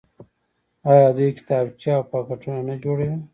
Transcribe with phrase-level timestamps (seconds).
[0.91, 3.15] آیا دوی کتابچې او پاکټونه نه جوړوي؟